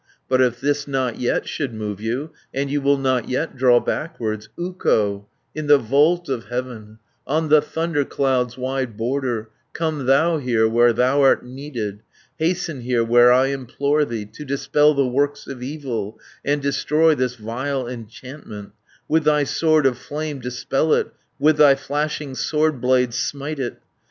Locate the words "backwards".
3.79-4.49